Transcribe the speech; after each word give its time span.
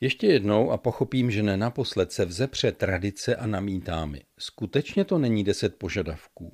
Ještě 0.00 0.26
jednou 0.26 0.70
a 0.70 0.76
pochopím, 0.76 1.30
že 1.30 1.42
ne 1.42 1.56
naposled 1.56 2.12
se 2.12 2.24
vzepře 2.24 2.72
tradice 2.72 3.36
a 3.36 3.46
namítá 3.46 4.06
mi. 4.06 4.22
Skutečně 4.38 5.04
to 5.04 5.18
není 5.18 5.44
deset 5.44 5.74
požadavků. 5.76 6.52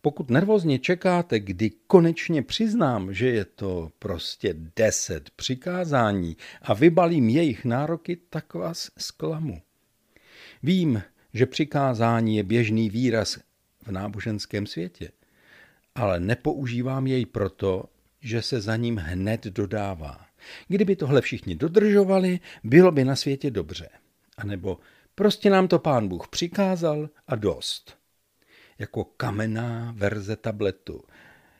Pokud 0.00 0.30
nervózně 0.30 0.78
čekáte, 0.78 1.40
kdy 1.40 1.70
konečně 1.86 2.42
přiznám, 2.42 3.14
že 3.14 3.28
je 3.28 3.44
to 3.44 3.90
prostě 3.98 4.54
deset 4.76 5.30
přikázání 5.30 6.36
a 6.62 6.74
vybalím 6.74 7.28
jejich 7.28 7.64
nároky, 7.64 8.16
tak 8.30 8.54
vás 8.54 8.90
zklamu. 8.98 9.62
Vím, 10.62 11.02
že 11.34 11.46
přikázání 11.46 12.36
je 12.36 12.42
běžný 12.42 12.90
výraz 12.90 13.38
v 13.82 13.92
náboženském 13.92 14.66
světě, 14.66 15.10
ale 15.94 16.20
nepoužívám 16.20 17.06
jej 17.06 17.26
proto, 17.26 17.84
že 18.20 18.42
se 18.42 18.60
za 18.60 18.76
ním 18.76 18.96
hned 18.96 19.44
dodává. 19.44 20.31
Kdyby 20.68 20.96
tohle 20.96 21.20
všichni 21.20 21.54
dodržovali, 21.54 22.40
bylo 22.64 22.90
by 22.92 23.04
na 23.04 23.16
světě 23.16 23.50
dobře. 23.50 23.88
A 24.36 24.44
nebo 24.44 24.78
prostě 25.14 25.50
nám 25.50 25.68
to 25.68 25.78
pán 25.78 26.08
Bůh 26.08 26.28
přikázal 26.28 27.10
a 27.26 27.36
dost. 27.36 27.98
Jako 28.78 29.04
kamenná 29.04 29.94
verze 29.96 30.36
tabletu, 30.36 31.04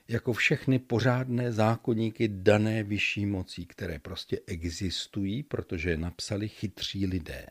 jako 0.09 0.33
všechny 0.33 0.79
pořádné 0.79 1.53
zákonníky 1.53 2.29
dané 2.29 2.83
vyšší 2.83 3.27
mocí, 3.27 3.67
které 3.67 3.99
prostě 3.99 4.41
existují, 4.47 5.43
protože 5.43 5.91
je 5.91 5.97
napsali 5.97 6.49
chytří 6.49 7.07
lidé. 7.07 7.47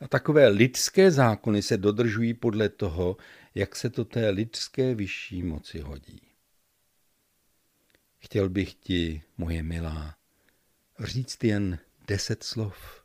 A 0.00 0.08
takové 0.08 0.48
lidské 0.48 1.10
zákony 1.10 1.62
se 1.62 1.76
dodržují 1.76 2.34
podle 2.34 2.68
toho, 2.68 3.16
jak 3.54 3.76
se 3.76 3.90
to 3.90 4.04
té 4.04 4.30
lidské 4.30 4.94
vyšší 4.94 5.42
moci 5.42 5.80
hodí. 5.80 6.20
Chtěl 8.18 8.48
bych 8.48 8.74
ti, 8.74 9.22
moje 9.38 9.62
milá, 9.62 10.17
říct 11.00 11.44
jen 11.44 11.78
deset 12.08 12.42
slov. 12.42 13.02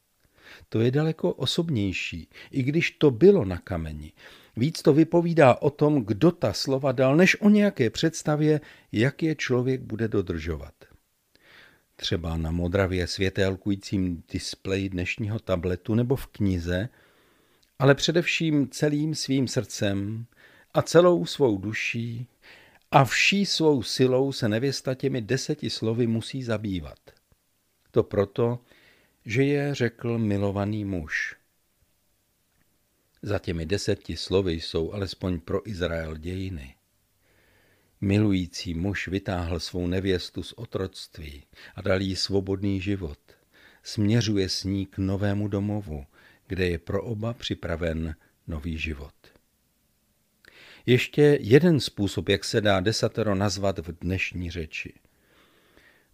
To 0.69 0.80
je 0.80 0.91
daleko 0.91 1.33
osobnější, 1.33 2.30
i 2.52 2.63
když 2.63 2.91
to 2.91 3.11
bylo 3.11 3.45
na 3.45 3.58
kameni. 3.58 4.11
Víc 4.58 4.81
to 4.81 4.94
vypovídá 4.94 5.55
o 5.55 5.69
tom, 5.69 6.05
kdo 6.05 6.31
ta 6.31 6.53
slova 6.53 6.91
dal, 6.91 7.16
než 7.16 7.41
o 7.41 7.49
nějaké 7.49 7.89
představě, 7.89 8.61
jak 8.91 9.23
je 9.23 9.36
člověk 9.36 9.81
bude 9.81 10.08
dodržovat. 10.08 10.73
Třeba 11.95 12.38
na 12.38 12.52
modravě 12.52 13.08
světelkujícím 13.08 14.23
displeji 14.31 14.89
dnešního 14.89 15.39
tabletu 15.39 15.95
nebo 15.95 16.16
v 16.16 16.27
knize, 16.27 16.89
ale 17.80 17.95
především 17.95 18.69
celým 18.69 19.16
svým 19.16 19.47
srdcem 19.47 20.25
a 20.73 20.81
celou 20.81 21.25
svou 21.25 21.58
duší 21.58 22.27
a 22.91 23.05
vší 23.05 23.45
svou 23.45 23.83
silou 23.83 24.31
se 24.31 24.49
nevěsta 24.49 24.95
těmi 24.95 25.21
deseti 25.21 25.69
slovy 25.69 26.08
musí 26.08 26.44
zabývat. 26.44 26.99
To 27.94 28.03
proto, 28.03 28.59
že 29.25 29.44
je 29.44 29.75
řekl 29.75 30.17
milovaný 30.17 30.86
muž. 30.86 31.36
Za 33.22 33.39
těmi 33.39 33.66
deseti 33.66 34.17
slovy 34.17 34.53
jsou 34.53 34.91
alespoň 34.91 35.39
pro 35.39 35.69
Izrael 35.69 36.17
dějiny. 36.17 36.75
Milující 38.02 38.73
muž 38.73 39.08
vytáhl 39.08 39.59
svou 39.59 39.88
nevěstu 39.88 40.44
z 40.44 40.53
otroctví 40.53 41.44
a 41.75 41.81
dal 41.81 42.02
jí 42.02 42.16
svobodný 42.16 42.81
život. 42.81 43.19
Směřuje 43.83 44.49
s 44.49 44.64
ní 44.64 44.86
k 44.86 44.97
novému 44.97 45.47
domovu, 45.47 46.05
kde 46.47 46.67
je 46.67 46.80
pro 46.80 47.03
oba 47.03 47.33
připraven 47.33 48.16
nový 48.47 48.77
život. 48.77 49.16
Ještě 50.86 51.38
jeden 51.41 51.80
způsob, 51.80 52.30
jak 52.30 52.44
se 52.44 52.61
dá 52.61 52.80
desatero 52.80 53.36
nazvat 53.36 53.80
v 53.80 53.99
dnešní 54.02 54.52
řeči. 54.52 55.02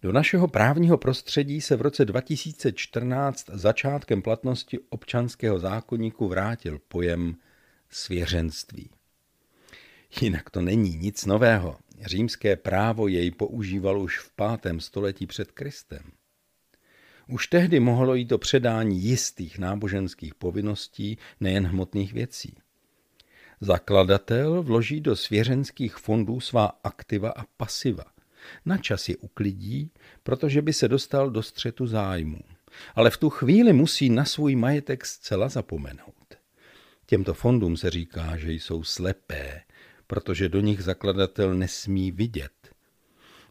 Do 0.02 0.12
našeho 0.12 0.48
právního 0.48 0.98
prostředí 0.98 1.60
se 1.60 1.76
v 1.76 1.80
roce 1.80 2.04
2014 2.04 3.46
začátkem 3.52 4.22
platnosti 4.22 4.78
občanského 4.88 5.58
zákonníku 5.58 6.28
vrátil 6.28 6.80
pojem 6.88 7.36
svěřenství. 7.90 8.90
Jinak 10.20 10.50
to 10.50 10.60
není 10.60 10.96
nic 10.96 11.26
nového. 11.26 11.76
Římské 12.00 12.56
právo 12.56 13.08
jej 13.08 13.30
používalo 13.30 14.00
už 14.00 14.18
v 14.18 14.30
pátém 14.30 14.80
století 14.80 15.26
před 15.26 15.52
Kristem. 15.52 16.02
Už 17.28 17.46
tehdy 17.46 17.80
mohlo 17.80 18.14
jít 18.14 18.32
o 18.32 18.38
předání 18.38 19.00
jistých 19.00 19.58
náboženských 19.58 20.34
povinností, 20.34 21.18
nejen 21.40 21.66
hmotných 21.66 22.12
věcí. 22.12 22.56
Zakladatel 23.60 24.62
vloží 24.62 25.00
do 25.00 25.16
svěřenských 25.16 25.96
fondů 25.96 26.40
svá 26.40 26.66
aktiva 26.84 27.30
a 27.30 27.44
pasiva. 27.56 28.04
Na 28.64 28.78
čas 28.78 29.08
je 29.08 29.16
uklidí, 29.16 29.90
protože 30.22 30.62
by 30.62 30.72
se 30.72 30.88
dostal 30.88 31.30
do 31.30 31.42
střetu 31.42 31.86
zájmu. 31.86 32.38
Ale 32.94 33.10
v 33.10 33.16
tu 33.16 33.30
chvíli 33.30 33.72
musí 33.72 34.10
na 34.10 34.24
svůj 34.24 34.56
majetek 34.56 35.06
zcela 35.06 35.48
zapomenout. 35.48 36.14
Těmto 37.06 37.34
fondům 37.34 37.76
se 37.76 37.90
říká, 37.90 38.36
že 38.36 38.52
jsou 38.52 38.84
slepé, 38.84 39.62
protože 40.06 40.48
do 40.48 40.60
nich 40.60 40.82
zakladatel 40.82 41.54
nesmí 41.54 42.12
vidět. 42.12 42.52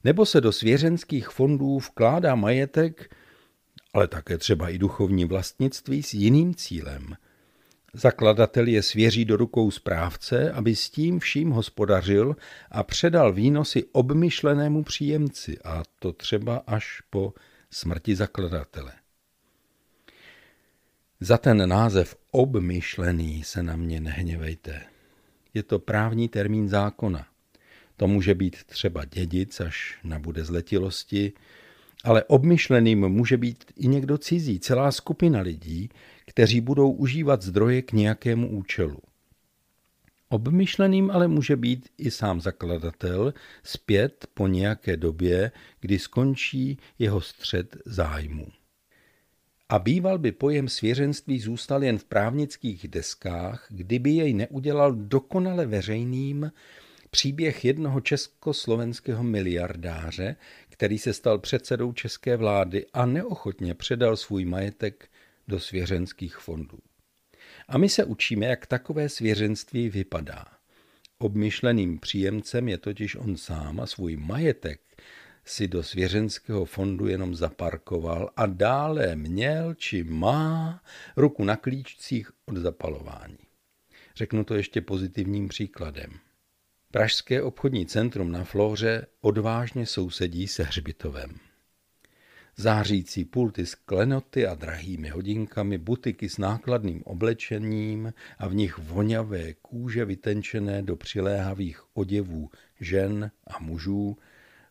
Nebo 0.03 0.25
se 0.25 0.41
do 0.41 0.51
svěřenských 0.51 1.29
fondů 1.29 1.79
vkládá 1.79 2.35
majetek, 2.35 3.15
ale 3.93 4.07
také 4.07 4.37
třeba 4.37 4.69
i 4.69 4.77
duchovní 4.77 5.25
vlastnictví 5.25 6.03
s 6.03 6.13
jiným 6.13 6.55
cílem– 6.55 7.15
Zakladatel 7.93 8.67
je 8.67 8.83
svěří 8.83 9.25
do 9.25 9.37
rukou 9.37 9.71
správce, 9.71 10.51
aby 10.51 10.75
s 10.75 10.89
tím 10.89 11.19
vším 11.19 11.49
hospodařil 11.49 12.35
a 12.71 12.83
předal 12.83 13.33
výnosy 13.33 13.83
obmyšlenému 13.91 14.83
příjemci, 14.83 15.57
a 15.63 15.83
to 15.99 16.13
třeba 16.13 16.63
až 16.67 17.01
po 17.09 17.33
smrti 17.71 18.15
zakladatele. 18.15 18.91
Za 21.19 21.37
ten 21.37 21.69
název 21.69 22.15
obmyšlený 22.31 23.43
se 23.43 23.63
na 23.63 23.75
mě 23.75 23.99
nehněvejte. 23.99 24.81
Je 25.53 25.63
to 25.63 25.79
právní 25.79 26.29
termín 26.29 26.69
zákona. 26.69 27.27
To 27.97 28.07
může 28.07 28.35
být 28.35 28.63
třeba 28.63 29.05
dědic, 29.05 29.59
až 29.59 29.99
nabude 30.03 30.43
zletilosti, 30.43 31.33
ale 32.03 32.23
obmyšleným 32.23 33.09
může 33.09 33.37
být 33.37 33.65
i 33.75 33.87
někdo 33.87 34.17
cizí, 34.17 34.59
celá 34.59 34.91
skupina 34.91 35.41
lidí, 35.41 35.89
kteří 36.25 36.61
budou 36.61 36.91
užívat 36.91 37.41
zdroje 37.41 37.81
k 37.81 37.91
nějakému 37.91 38.49
účelu. 38.49 38.99
Obmyšleným 40.29 41.11
ale 41.11 41.27
může 41.27 41.55
být 41.55 41.89
i 41.97 42.11
sám 42.11 42.41
zakladatel 42.41 43.33
zpět 43.63 44.27
po 44.33 44.47
nějaké 44.47 44.97
době, 44.97 45.51
kdy 45.79 45.99
skončí 45.99 46.77
jeho 46.99 47.21
střed 47.21 47.77
zájmu. 47.85 48.47
A 49.69 49.79
býval 49.79 50.17
by 50.17 50.31
pojem 50.31 50.67
svěřenství 50.67 51.39
zůstal 51.39 51.83
jen 51.83 51.97
v 51.97 52.03
právnických 52.03 52.87
deskách, 52.87 53.67
kdyby 53.69 54.09
jej 54.09 54.33
neudělal 54.33 54.93
dokonale 54.93 55.65
veřejným 55.65 56.51
příběh 57.09 57.65
jednoho 57.65 58.01
československého 58.01 59.23
miliardáře, 59.23 60.35
který 60.69 60.99
se 60.99 61.13
stal 61.13 61.39
předsedou 61.39 61.93
české 61.93 62.37
vlády 62.37 62.85
a 62.93 63.05
neochotně 63.05 63.73
předal 63.73 64.17
svůj 64.17 64.45
majetek 64.45 65.09
do 65.47 65.59
svěřenských 65.59 66.37
fondů. 66.37 66.77
A 67.67 67.77
my 67.77 67.89
se 67.89 68.05
učíme, 68.05 68.45
jak 68.45 68.67
takové 68.67 69.09
svěřenství 69.09 69.89
vypadá. 69.89 70.45
Obmyšleným 71.17 71.99
příjemcem 71.99 72.69
je 72.69 72.77
totiž 72.77 73.15
on 73.15 73.37
sám 73.37 73.79
a 73.79 73.85
svůj 73.85 74.17
majetek 74.17 74.81
si 75.45 75.67
do 75.67 75.83
svěřenského 75.83 76.65
fondu 76.65 77.07
jenom 77.07 77.35
zaparkoval 77.35 78.29
a 78.35 78.45
dále 78.45 79.15
měl 79.15 79.73
či 79.73 80.03
má 80.03 80.83
ruku 81.17 81.43
na 81.43 81.55
klíčcích 81.55 82.31
od 82.45 82.57
zapalování. 82.57 83.37
Řeknu 84.15 84.43
to 84.43 84.55
ještě 84.55 84.81
pozitivním 84.81 85.47
příkladem. 85.47 86.11
Pražské 86.91 87.41
obchodní 87.41 87.85
centrum 87.85 88.31
na 88.31 88.43
Flóře 88.43 89.05
odvážně 89.21 89.85
sousedí 89.85 90.47
se 90.47 90.63
hřbitovem. 90.63 91.39
Zářící 92.55 93.25
pulty 93.25 93.65
s 93.65 93.75
klenoty 93.75 94.47
a 94.47 94.55
drahými 94.55 95.09
hodinkami, 95.09 95.77
butiky 95.77 96.29
s 96.29 96.37
nákladným 96.37 97.03
oblečením 97.03 98.13
a 98.37 98.47
v 98.47 98.55
nich 98.55 98.77
voňavé 98.77 99.53
kůže 99.53 100.05
vytenčené 100.05 100.81
do 100.81 100.95
přiléhavých 100.95 101.83
oděvů 101.93 102.49
žen 102.79 103.31
a 103.47 103.59
mužů, 103.59 104.17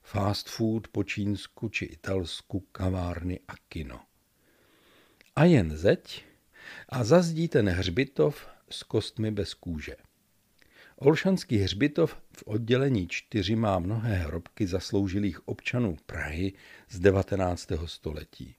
fast 0.02 0.48
food 0.48 0.88
po 0.88 1.04
čínsku 1.04 1.68
či 1.68 1.84
italsku, 1.84 2.60
kavárny 2.60 3.40
a 3.48 3.52
kino. 3.68 4.00
A 5.36 5.44
jen 5.44 5.76
zeď 5.76 6.24
a 6.88 7.04
zazdí 7.04 7.48
ten 7.48 7.68
hřbitov 7.68 8.48
s 8.70 8.82
kostmi 8.82 9.30
bez 9.30 9.54
kůže. 9.54 10.07
Olšanský 11.00 11.56
hřbitov 11.56 12.16
v 12.32 12.42
oddělení 12.46 13.08
čtyři 13.08 13.56
má 13.56 13.78
mnohé 13.78 14.14
hrobky 14.14 14.66
zasloužilých 14.66 15.48
občanů 15.48 15.96
Prahy 16.06 16.52
z 16.88 17.00
19. 17.00 17.72
století. 17.84 18.54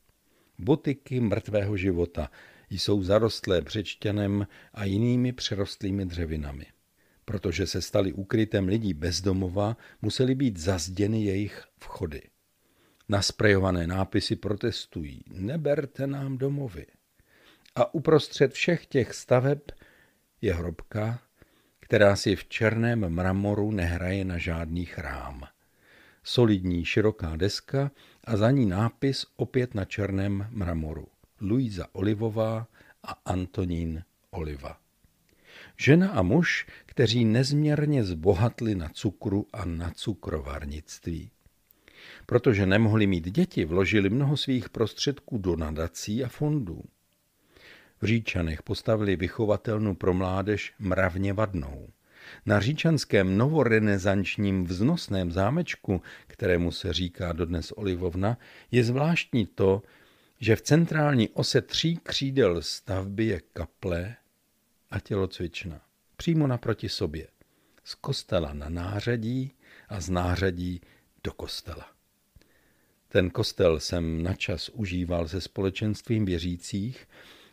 Botiky 0.60 1.20
mrtvého 1.20 1.78
života 1.78 2.32
jsou 2.70 3.04
zarostlé 3.04 3.62
břečťanem 3.62 4.48
a 4.74 4.84
jinými 4.84 5.34
přerostlými 5.34 6.06
dřevinami. 6.06 6.66
Protože 7.26 7.68
se 7.68 7.82
stali 7.82 8.14
ukrytem 8.14 8.68
lidí 8.68 8.94
bezdomova, 8.94 9.78
museli 10.02 10.36
být 10.36 10.58
zazděny 10.58 11.24
jejich 11.24 11.64
vchody. 11.80 12.22
Nasprejované 13.10 13.88
nápisy 13.88 14.36
protestují. 14.36 15.24
Neberte 15.34 16.08
nám 16.08 16.38
domovy. 16.38 16.86
A 17.76 17.94
uprostřed 17.94 18.54
všech 18.54 18.86
těch 18.86 19.14
staveb 19.14 19.60
je 20.42 20.54
hrobka, 20.54 21.29
která 21.90 22.16
si 22.16 22.36
v 22.36 22.46
černém 22.46 23.10
mramoru 23.10 23.72
nehraje 23.72 24.26
na 24.26 24.38
žádný 24.38 24.86
chrám. 24.86 25.44
Solidní 26.24 26.86
široká 26.86 27.36
deska 27.36 27.92
a 28.24 28.38
za 28.38 28.52
ní 28.52 28.66
nápis 28.66 29.26
opět 29.36 29.76
na 29.76 29.86
černém 29.86 30.48
mramoru. 30.50 31.08
Luisa 31.42 31.88
Olivová 31.92 32.68
a 33.04 33.16
Antonín 33.26 34.04
Oliva. 34.30 34.78
Žena 35.78 36.10
a 36.10 36.22
muž, 36.22 36.68
kteří 36.86 37.26
nezměrně 37.26 38.04
zbohatli 38.04 38.76
na 38.76 38.90
cukru 38.90 39.48
a 39.54 39.66
na 39.66 39.92
cukrovarnictví. 39.92 41.32
Protože 42.26 42.66
nemohli 42.66 43.08
mít 43.08 43.30
děti, 43.30 43.66
vložili 43.66 44.10
mnoho 44.10 44.38
svých 44.38 44.70
prostředků 44.70 45.38
do 45.38 45.56
nadací 45.56 46.24
a 46.24 46.28
fondů. 46.28 46.84
V 48.02 48.06
Říčanech 48.06 48.64
postavili 48.64 49.16
vychovatelnu 49.16 49.96
pro 49.96 50.14
mládež 50.14 50.74
mravně 50.80 51.34
vadnou. 51.34 51.90
Na 52.46 52.60
říčanském 52.60 53.38
novorenesančním 53.38 54.66
vznosném 54.66 55.32
zámečku, 55.32 56.02
kterému 56.28 56.72
se 56.72 56.94
říká 56.94 57.34
dodnes 57.34 57.72
Olivovna, 57.72 58.38
je 58.72 58.84
zvláštní 58.84 59.46
to, 59.46 59.82
že 60.40 60.56
v 60.56 60.62
centrální 60.62 61.30
ose 61.30 61.62
tří 61.62 62.00
křídel 62.04 62.62
stavby 62.62 63.26
je 63.26 63.42
kaple 63.54 64.16
a 64.90 65.00
tělocvična. 65.00 65.82
Přímo 66.18 66.48
naproti 66.48 66.90
sobě. 66.90 67.28
Z 67.84 67.96
kostela 67.96 68.54
na 68.54 68.70
nářadí 68.70 69.52
a 69.90 70.02
z 70.02 70.10
nářadí 70.10 70.82
do 71.24 71.32
kostela. 71.32 71.92
Ten 73.08 73.30
kostel 73.30 73.80
jsem 73.80 74.24
načas 74.24 74.70
užíval 74.70 75.28
se 75.28 75.42
společenstvím 75.42 76.26
věřících 76.26 77.08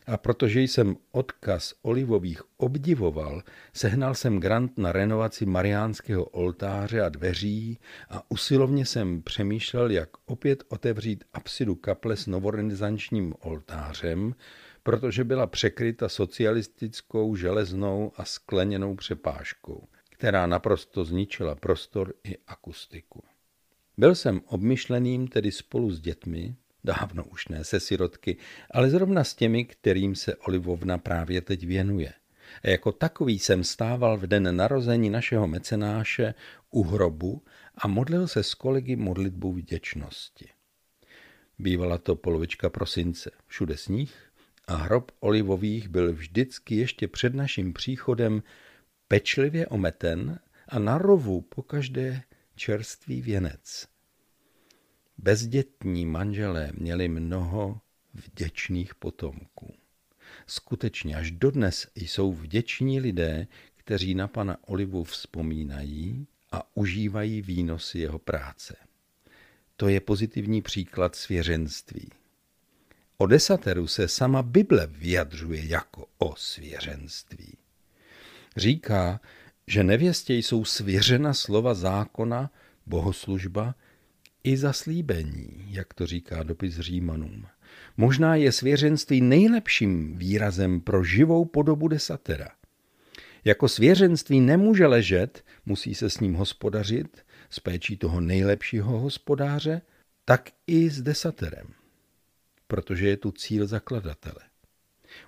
a 0.07 0.17
protože 0.17 0.61
jsem 0.61 0.97
odkaz 1.11 1.73
olivových 1.81 2.41
obdivoval, 2.57 3.43
sehnal 3.73 4.15
jsem 4.15 4.39
grant 4.39 4.77
na 4.77 4.91
renovaci 4.91 5.45
mariánského 5.45 6.25
oltáře 6.25 7.01
a 7.01 7.09
dveří 7.09 7.79
a 8.09 8.31
usilovně 8.31 8.85
jsem 8.85 9.21
přemýšlel, 9.21 9.91
jak 9.91 10.09
opět 10.25 10.63
otevřít 10.69 11.23
apsidu 11.33 11.75
kaple 11.75 12.15
s 12.15 12.27
novorenesančním 12.27 13.33
oltářem, 13.39 14.35
protože 14.83 15.23
byla 15.23 15.47
překryta 15.47 16.09
socialistickou 16.09 17.35
železnou 17.35 18.11
a 18.15 18.25
skleněnou 18.25 18.95
přepážkou, 18.95 19.87
která 20.09 20.47
naprosto 20.47 21.05
zničila 21.05 21.55
prostor 21.55 22.13
i 22.23 22.37
akustiku. 22.47 23.23
Byl 23.97 24.15
jsem 24.15 24.41
obmyšleným 24.45 25.27
tedy 25.27 25.51
spolu 25.51 25.91
s 25.91 26.01
dětmi, 26.01 26.55
dávno 26.87 27.25
už 27.25 27.47
ne 27.47 27.63
se 27.63 27.79
sirotky, 27.79 28.37
ale 28.71 28.89
zrovna 28.89 29.23
s 29.23 29.35
těmi, 29.35 29.65
kterým 29.65 30.15
se 30.15 30.35
Olivovna 30.35 30.97
právě 30.97 31.41
teď 31.41 31.65
věnuje. 31.67 32.13
A 32.63 32.69
jako 32.69 32.91
takový 32.91 33.39
jsem 33.39 33.63
stával 33.63 34.17
v 34.17 34.27
den 34.27 34.55
narození 34.55 35.09
našeho 35.09 35.47
mecenáše 35.47 36.33
u 36.71 36.83
hrobu 36.83 37.43
a 37.75 37.87
modlil 37.87 38.27
se 38.27 38.43
s 38.43 38.53
kolegy 38.53 38.95
modlitbu 38.95 39.53
vděčnosti. 39.53 40.49
Bývala 41.59 41.97
to 41.97 42.15
polovička 42.15 42.69
prosince, 42.69 43.31
všude 43.47 43.77
sníh 43.77 44.31
a 44.67 44.75
hrob 44.75 45.11
olivových 45.19 45.87
byl 45.87 46.13
vždycky 46.13 46.75
ještě 46.75 47.07
před 47.07 47.35
naším 47.35 47.73
příchodem 47.73 48.43
pečlivě 49.07 49.67
ometen 49.67 50.39
a 50.67 50.79
na 50.79 50.97
rovu 50.97 51.41
pokaždé 51.41 52.21
čerstvý 52.55 53.21
věnec. 53.21 53.87
Bezdětní 55.17 56.05
manželé 56.05 56.71
měli 56.73 57.07
mnoho 57.07 57.81
vděčných 58.13 58.95
potomků. 58.95 59.73
Skutečně 60.47 61.15
až 61.15 61.31
dodnes 61.31 61.87
jsou 61.95 62.33
vděční 62.33 62.99
lidé, 62.99 63.47
kteří 63.75 64.15
na 64.15 64.27
pana 64.27 64.57
Olivu 64.61 65.03
vzpomínají 65.03 66.27
a 66.51 66.77
užívají 66.77 67.41
výnosy 67.41 67.99
jeho 67.99 68.19
práce. 68.19 68.75
To 69.75 69.87
je 69.87 69.99
pozitivní 69.99 70.61
příklad 70.61 71.15
svěřenství. 71.15 72.09
O 73.17 73.27
desateru 73.27 73.87
se 73.87 74.07
sama 74.07 74.43
Bible 74.43 74.87
vyjadřuje 74.87 75.65
jako 75.65 76.05
o 76.17 76.35
svěřenství. 76.35 77.57
Říká, 78.57 79.21
že 79.67 79.83
nevěstě 79.83 80.33
jsou 80.33 80.65
svěřena 80.65 81.33
slova 81.33 81.73
zákona, 81.73 82.51
bohoslužba 82.85 83.75
i 84.47 84.57
zaslíbení, 84.57 85.65
jak 85.69 85.93
to 85.93 86.05
říká 86.05 86.43
dopis 86.43 86.79
Římanům. 86.79 87.45
Možná 87.97 88.35
je 88.35 88.51
svěřenství 88.51 89.21
nejlepším 89.21 90.17
výrazem 90.17 90.81
pro 90.81 91.03
živou 91.03 91.45
podobu 91.45 91.87
desatera. 91.87 92.49
Jako 93.45 93.67
svěřenství 93.67 94.39
nemůže 94.39 94.87
ležet, 94.87 95.43
musí 95.65 95.95
se 95.95 96.09
s 96.09 96.19
ním 96.19 96.33
hospodařit, 96.33 97.25
s 97.49 97.59
péčí 97.59 97.97
toho 97.97 98.21
nejlepšího 98.21 98.99
hospodáře, 98.99 99.81
tak 100.25 100.49
i 100.67 100.89
s 100.89 101.01
desaterem, 101.01 101.67
protože 102.67 103.07
je 103.07 103.17
tu 103.17 103.31
cíl 103.31 103.67
zakladatele. 103.67 104.41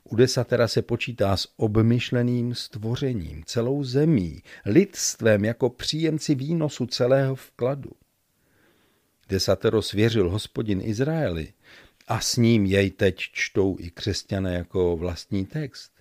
U 0.04 0.16
desatera 0.16 0.68
se 0.68 0.81
počítá 0.81 1.38
s 1.38 1.48
obmyšleným 1.57 2.56
stvořením, 2.56 3.44
celou 3.45 3.83
zemí, 3.83 4.44
lidstvem 4.66 5.45
jako 5.45 5.69
příjemci 5.69 6.36
výnosu 6.36 6.86
celého 6.86 7.36
vkladu. 7.36 7.92
Desatero 9.30 9.81
svěřil 9.81 10.30
hospodin 10.30 10.81
Izraeli 10.84 11.54
a 12.08 12.20
s 12.20 12.38
ním 12.38 12.66
jej 12.66 12.92
teď 12.92 13.16
čtou 13.18 13.78
i 13.80 13.90
křesťané 13.90 14.54
jako 14.54 14.98
vlastní 14.98 15.46
text. 15.46 15.92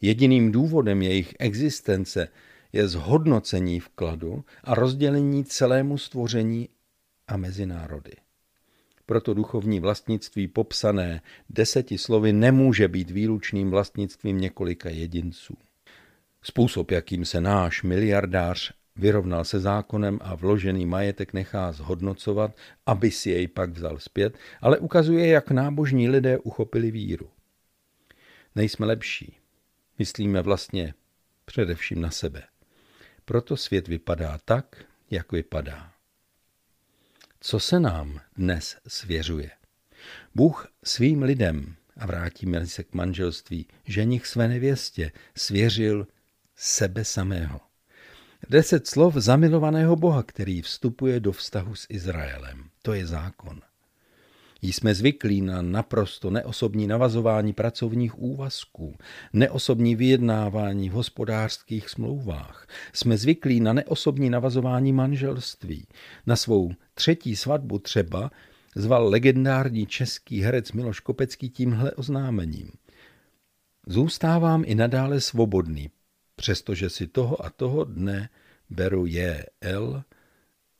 Jediným 0.00 0.52
důvodem 0.52 1.02
jejich 1.02 1.34
existence 1.38 2.28
je 2.72 2.88
zhodnocení 2.88 3.80
vkladu 3.80 4.44
a 4.64 4.74
rozdělení 4.74 5.44
celému 5.44 5.98
stvoření 5.98 6.68
a 7.28 7.36
mezi 7.36 7.66
národy. 7.66 8.12
Proto 9.06 9.34
duchovní 9.34 9.80
vlastnictví 9.80 10.48
popsané 10.48 11.22
deseti 11.50 11.98
slovy 11.98 12.32
nemůže 12.32 12.88
být 12.88 13.10
výlučným 13.10 13.70
vlastnictvím 13.70 14.40
několika 14.40 14.90
jedinců. 14.90 15.56
Způsob, 16.42 16.90
jakým 16.90 17.24
se 17.24 17.40
náš 17.40 17.82
miliardář 17.82 18.72
vyrovnal 18.96 19.44
se 19.44 19.60
zákonem 19.60 20.18
a 20.22 20.34
vložený 20.34 20.86
majetek 20.86 21.32
nechá 21.32 21.72
zhodnocovat, 21.72 22.56
aby 22.86 23.10
si 23.10 23.30
jej 23.30 23.48
pak 23.48 23.70
vzal 23.70 23.98
zpět, 23.98 24.38
ale 24.60 24.78
ukazuje, 24.78 25.26
jak 25.26 25.50
nábožní 25.50 26.08
lidé 26.08 26.38
uchopili 26.38 26.90
víru. 26.90 27.30
Nejsme 28.54 28.86
lepší. 28.86 29.36
Myslíme 29.98 30.42
vlastně 30.42 30.94
především 31.44 32.00
na 32.00 32.10
sebe. 32.10 32.42
Proto 33.24 33.56
svět 33.56 33.88
vypadá 33.88 34.38
tak, 34.44 34.84
jak 35.10 35.32
vypadá. 35.32 35.92
Co 37.40 37.60
se 37.60 37.80
nám 37.80 38.20
dnes 38.36 38.76
svěřuje? 38.88 39.50
Bůh 40.34 40.68
svým 40.84 41.22
lidem, 41.22 41.76
a 41.96 42.06
vrátíme 42.06 42.66
se 42.66 42.84
k 42.84 42.94
manželství, 42.94 43.66
ženich 43.84 44.26
své 44.26 44.48
nevěstě, 44.48 45.12
svěřil 45.36 46.06
sebe 46.56 47.04
samého. 47.04 47.60
Deset 48.50 48.86
slov 48.86 49.14
zamilovaného 49.14 49.96
Boha, 49.96 50.22
který 50.22 50.62
vstupuje 50.62 51.20
do 51.20 51.32
vztahu 51.32 51.74
s 51.74 51.86
Izraelem. 51.88 52.64
To 52.82 52.92
je 52.92 53.06
zákon. 53.06 53.60
Jsme 54.62 54.94
zvyklí 54.94 55.40
na 55.40 55.62
naprosto 55.62 56.30
neosobní 56.30 56.86
navazování 56.86 57.52
pracovních 57.52 58.18
úvazků, 58.18 58.96
neosobní 59.32 59.96
vyjednávání 59.96 60.90
v 60.90 60.92
hospodářských 60.92 61.88
smlouvách. 61.88 62.68
Jsme 62.92 63.16
zvyklí 63.16 63.60
na 63.60 63.72
neosobní 63.72 64.30
navazování 64.30 64.92
manželství. 64.92 65.86
Na 66.26 66.36
svou 66.36 66.72
třetí 66.94 67.36
svatbu 67.36 67.78
třeba 67.78 68.30
zval 68.76 69.08
legendární 69.08 69.86
český 69.86 70.42
herec 70.42 70.72
Miloš 70.72 71.00
Kopecký 71.00 71.50
tímhle 71.50 71.92
oznámením. 71.92 72.70
Zůstávám 73.86 74.62
i 74.66 74.74
nadále 74.74 75.20
svobodný, 75.20 75.90
přestože 76.36 76.90
si 76.90 77.06
toho 77.06 77.44
a 77.44 77.50
toho 77.50 77.84
dne 77.84 78.28
beru 78.70 79.06
je 79.06 79.46
L 79.60 80.04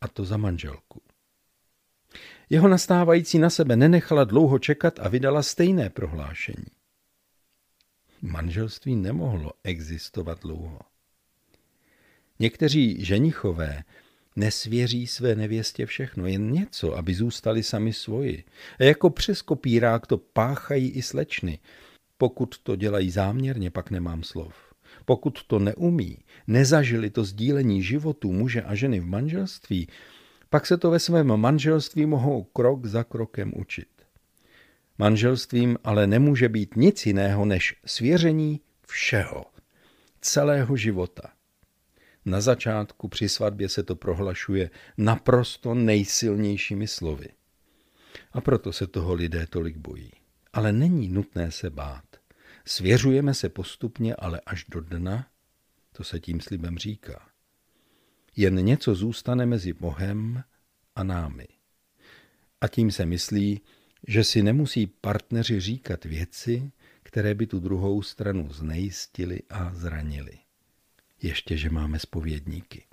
a 0.00 0.08
to 0.08 0.24
za 0.24 0.36
manželku. 0.36 1.02
Jeho 2.50 2.68
nastávající 2.68 3.38
na 3.38 3.50
sebe 3.50 3.76
nenechala 3.76 4.24
dlouho 4.24 4.58
čekat 4.58 5.00
a 5.00 5.08
vydala 5.08 5.42
stejné 5.42 5.90
prohlášení. 5.90 6.66
Manželství 8.22 8.96
nemohlo 8.96 9.52
existovat 9.64 10.40
dlouho. 10.40 10.78
Někteří 12.38 13.04
ženichové 13.04 13.84
nesvěří 14.36 15.06
své 15.06 15.34
nevěstě 15.34 15.86
všechno, 15.86 16.26
jen 16.26 16.52
něco, 16.52 16.96
aby 16.96 17.14
zůstali 17.14 17.62
sami 17.62 17.92
svoji. 17.92 18.44
A 18.80 18.84
jako 18.84 19.10
přes 19.10 19.42
kopírák 19.42 20.06
to 20.06 20.18
páchají 20.18 20.90
i 20.90 21.02
slečny. 21.02 21.58
Pokud 22.18 22.58
to 22.58 22.76
dělají 22.76 23.10
záměrně, 23.10 23.70
pak 23.70 23.90
nemám 23.90 24.22
slov. 24.22 24.73
Pokud 25.04 25.44
to 25.44 25.58
neumí, 25.58 26.18
nezažili 26.46 27.10
to 27.10 27.24
sdílení 27.24 27.82
životů 27.82 28.32
muže 28.32 28.62
a 28.62 28.74
ženy 28.74 29.00
v 29.00 29.06
manželství, 29.06 29.88
pak 30.50 30.66
se 30.66 30.76
to 30.76 30.90
ve 30.90 30.98
svém 30.98 31.36
manželství 31.36 32.06
mohou 32.06 32.42
krok 32.42 32.86
za 32.86 33.04
krokem 33.04 33.52
učit. 33.56 33.88
Manželstvím 34.98 35.78
ale 35.84 36.06
nemůže 36.06 36.48
být 36.48 36.76
nic 36.76 37.06
jiného 37.06 37.44
než 37.44 37.76
svěření 37.86 38.60
všeho, 38.86 39.44
celého 40.20 40.76
života. 40.76 41.32
Na 42.24 42.40
začátku 42.40 43.08
při 43.08 43.28
svatbě 43.28 43.68
se 43.68 43.82
to 43.82 43.96
prohlašuje 43.96 44.70
naprosto 44.96 45.74
nejsilnějšími 45.74 46.88
slovy. 46.88 47.28
A 48.32 48.40
proto 48.40 48.72
se 48.72 48.86
toho 48.86 49.14
lidé 49.14 49.46
tolik 49.46 49.76
bojí. 49.76 50.10
Ale 50.52 50.72
není 50.72 51.08
nutné 51.08 51.50
se 51.50 51.70
bát. 51.70 52.13
Svěřujeme 52.66 53.34
se 53.34 53.48
postupně, 53.48 54.14
ale 54.14 54.40
až 54.46 54.64
do 54.68 54.80
dna, 54.80 55.26
to 55.92 56.04
se 56.04 56.20
tím 56.20 56.40
slibem 56.40 56.78
říká. 56.78 57.28
Jen 58.36 58.64
něco 58.64 58.94
zůstane 58.94 59.46
mezi 59.46 59.72
Bohem 59.72 60.44
a 60.94 61.04
námi. 61.04 61.46
A 62.60 62.68
tím 62.68 62.90
se 62.90 63.06
myslí, 63.06 63.60
že 64.08 64.24
si 64.24 64.42
nemusí 64.42 64.86
partneři 64.86 65.60
říkat 65.60 66.04
věci, 66.04 66.72
které 67.02 67.34
by 67.34 67.46
tu 67.46 67.60
druhou 67.60 68.02
stranu 68.02 68.52
znejistili 68.52 69.40
a 69.50 69.74
zranili. 69.74 70.38
Ještě, 71.22 71.56
že 71.56 71.70
máme 71.70 71.98
spovědníky. 71.98 72.84